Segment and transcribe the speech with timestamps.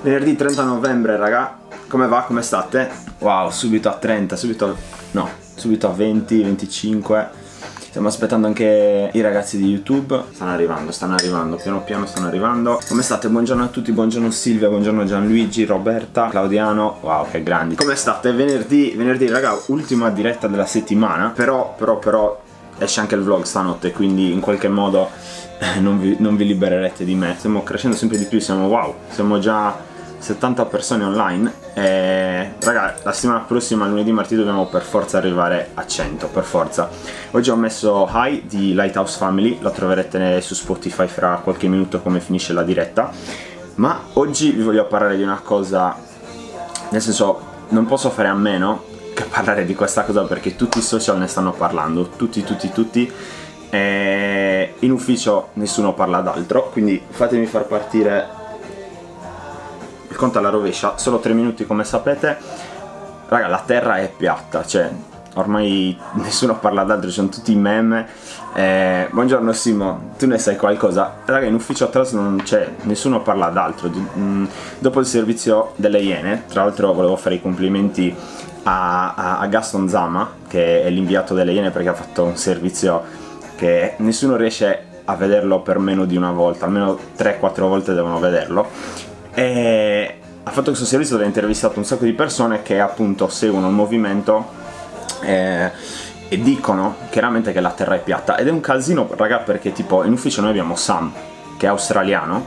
[0.00, 2.22] Venerdì 30 novembre, raga, come va?
[2.22, 2.88] Come state?
[3.18, 4.74] Wow, subito a 30, subito a...
[5.10, 7.28] no, subito a 20, 25.
[7.80, 10.22] Stiamo aspettando anche i ragazzi di YouTube.
[10.30, 12.80] Stanno arrivando, stanno arrivando, piano piano stanno arrivando.
[12.86, 13.28] Come state?
[13.28, 16.98] Buongiorno a tutti, buongiorno Silvia, buongiorno Gianluigi, Roberta, Claudiano.
[17.00, 17.74] Wow, che grandi.
[17.74, 18.30] Come state?
[18.30, 21.32] Venerdì, venerdì, raga, ultima diretta della settimana.
[21.34, 22.40] Però, però, però
[22.78, 25.10] esce anche il vlog stanotte, quindi in qualche modo
[25.58, 27.34] eh, non vi, non vi libererete di me.
[27.36, 29.87] Stiamo crescendo sempre di più, siamo wow, siamo già
[30.18, 35.86] 70 persone online e raga la settimana prossima lunedì martedì dobbiamo per forza arrivare a
[35.86, 36.88] 100 per forza.
[37.30, 42.20] Oggi ho messo High di Lighthouse Family lo troverete su Spotify fra qualche minuto come
[42.20, 43.10] finisce la diretta.
[43.76, 45.96] Ma oggi vi voglio parlare di una cosa
[46.90, 50.82] nel senso non posso fare a meno che parlare di questa cosa perché tutti i
[50.82, 53.10] social ne stanno parlando tutti tutti tutti
[53.70, 58.37] e in ufficio nessuno parla d'altro quindi fatemi far partire
[60.16, 62.36] conto alla rovescia, solo 3 minuti come sapete.
[63.28, 64.90] Raga, la terra è piatta, cioè
[65.34, 68.06] ormai nessuno parla d'altro, sono tutti meme.
[68.54, 71.16] Eh, buongiorno Simo, tu ne sai qualcosa?
[71.24, 73.90] Raga, in ufficio a Tras non c'è, nessuno parla d'altro.
[74.16, 74.44] Mm,
[74.78, 78.14] dopo il servizio delle Iene, tra l'altro volevo fare i complimenti
[78.64, 83.26] a, a, a Gaston Zama, che è l'inviato delle Iene perché ha fatto un servizio
[83.56, 88.66] che nessuno riesce a vederlo per meno di una volta, almeno 3-4 volte devono vederlo
[89.38, 93.68] e ha fatto questo servizio dove ha intervistato un sacco di persone che appunto seguono
[93.68, 94.48] il movimento
[95.20, 95.70] eh,
[96.28, 98.36] e dicono chiaramente che la terra è piatta.
[98.36, 101.12] Ed è un casino raga perché tipo in ufficio noi abbiamo Sam
[101.56, 102.46] che è australiano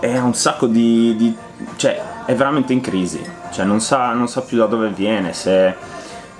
[0.00, 1.34] e ha un sacco di, di
[1.76, 3.24] cioè è veramente in crisi.
[3.50, 5.74] Cioè non sa, non sa più da dove viene se,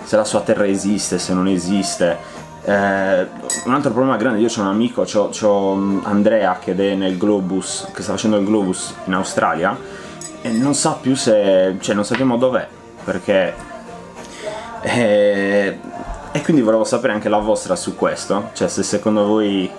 [0.05, 2.19] se la sua terra esiste se non esiste
[2.69, 3.29] eh,
[3.65, 8.03] un altro problema grande, io ho un amico, ho Andrea che è nel Globus, che
[8.03, 9.79] sta facendo il Globus in Australia
[10.43, 12.67] e non sa più se, cioè non sappiamo dov'è,
[13.05, 13.55] perché...
[14.83, 15.79] Eh,
[16.33, 19.71] e quindi volevo sapere anche la vostra su questo, cioè se secondo voi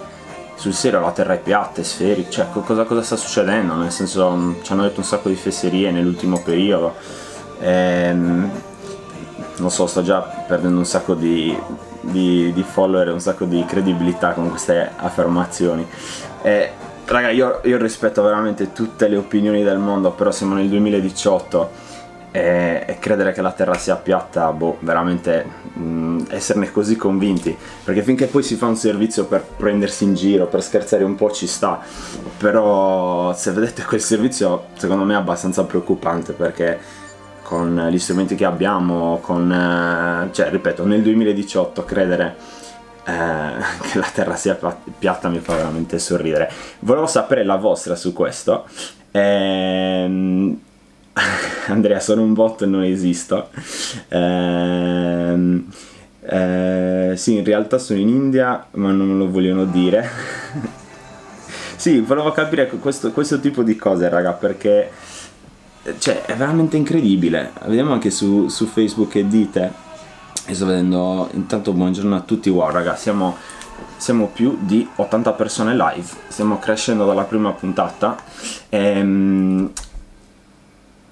[0.55, 4.55] sul serio la Terra è piatta, è sferica, cioè cosa, cosa, sta succedendo, nel senso
[4.61, 6.95] ci hanno detto un sacco di fesserie nell'ultimo periodo.
[7.59, 8.49] Ehm,
[9.57, 11.55] non so, sto già perdendo un sacco di,
[12.01, 15.85] di, di follower, un sacco di credibilità con queste affermazioni.
[16.41, 16.71] E,
[17.05, 21.85] raga, io, io, rispetto veramente tutte le opinioni del mondo, però siamo nel 2018
[22.31, 28.03] e, e credere che la Terra sia piatta, boh, veramente mh, esserne così convinti, perché
[28.03, 31.47] finché poi si fa un servizio per prendersi in giro, per scherzare un po' ci
[31.47, 31.79] sta,
[32.37, 37.05] però se vedete quel servizio secondo me è abbastanza preoccupante perché
[37.47, 42.35] con gli strumenti che abbiamo, con, eh, cioè ripeto, nel 2018 credere
[43.05, 43.11] eh,
[43.89, 44.59] che la Terra sia
[44.99, 46.51] piatta mi fa veramente sorridere.
[46.79, 48.65] Volevo sapere la vostra su questo.
[49.11, 50.59] Ehm,
[51.67, 53.47] Andrea, sono un bot e non esisto.
[54.09, 55.71] Ehm,
[56.19, 60.05] eh, sì, in realtà sono in India, ma non lo vogliono dire.
[61.77, 64.91] sì, volevo capire questo, questo tipo di cose, raga, perché
[65.97, 67.51] cioè, è veramente incredibile.
[67.65, 69.85] Vediamo anche su, su Facebook che dite.
[70.45, 71.29] E sto vedendo.
[71.33, 72.49] Intanto, buongiorno a tutti.
[72.49, 73.37] Wow, raga, siamo,
[73.97, 76.07] siamo più di 80 persone live.
[76.27, 78.17] Stiamo crescendo dalla prima puntata.
[78.69, 79.71] Ehm,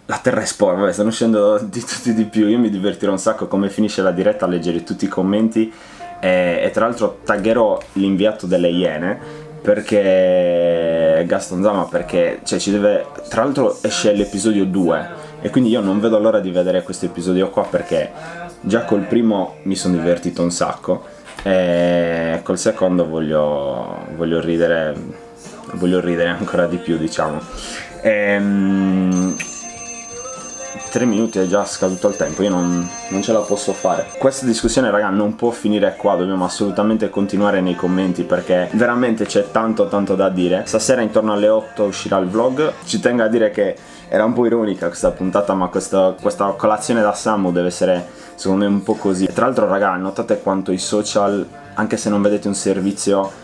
[0.08, 2.48] la terra è sporca, vabbè, stanno uscendo di tutti di più.
[2.48, 5.72] Io mi divertirò un sacco come finisce la diretta a leggere tutti i commenti.
[6.20, 13.08] E, e tra l'altro taggerò l'inviato delle Iene perché Gaston Zama perché cioè, ci deve
[13.28, 15.10] tra l'altro esce l'episodio 2
[15.42, 18.12] e quindi io non vedo l'ora di vedere questo episodio qua perché
[18.62, 21.04] già col primo mi sono divertito un sacco
[21.42, 24.94] e col secondo voglio, voglio ridere
[25.74, 27.42] voglio ridere ancora di più diciamo.
[28.02, 29.36] Ehm
[30.90, 34.08] 3 minuti è già scaduto il tempo, io non, non, ce la posso fare.
[34.18, 39.52] Questa discussione, raga, non può finire qua, dobbiamo assolutamente continuare nei commenti perché veramente c'è
[39.52, 40.64] tanto tanto da dire.
[40.66, 42.74] Stasera intorno alle 8 uscirà il vlog.
[42.86, 43.76] Ci tengo a dire che
[44.08, 48.66] era un po' ironica questa puntata, ma questa, questa colazione da Samu deve essere secondo
[48.66, 49.28] me un po' così.
[49.34, 53.44] Tra l'altro, raga, notate quanto i social, anche se non vedete un servizio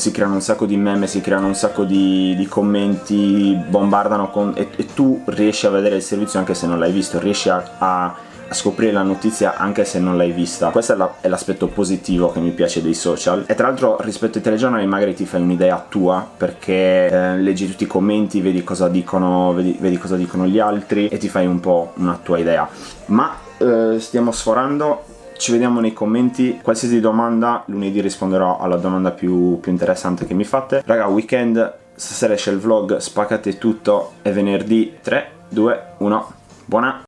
[0.00, 4.52] si creano un sacco di meme, si creano un sacco di, di commenti, bombardano con,
[4.56, 7.62] e, e, tu riesci a vedere il servizio anche se non l'hai visto, riesci a,
[7.76, 8.16] a,
[8.52, 10.70] scoprire la notizia anche se non l'hai vista.
[10.70, 13.44] Questo è, la, è, l'aspetto positivo che mi piace dei social.
[13.46, 17.84] E tra l'altro rispetto ai telegiornali magari ti fai un'idea tua perché eh, leggi tutti
[17.84, 21.60] i commenti, vedi cosa, dicono, vedi, vedi cosa dicono gli altri e ti fai un
[21.60, 22.66] po' una tua idea.
[23.06, 25.04] Ma eh, stiamo sforando
[25.40, 26.60] ci vediamo nei commenti.
[26.62, 30.82] Qualsiasi domanda, lunedì risponderò alla domanda più, più interessante che mi fate.
[30.84, 36.32] Raga, weekend stasera esce il vlog, spaccate tutto, è venerdì 3, 2, 1,
[36.66, 36.98] buona!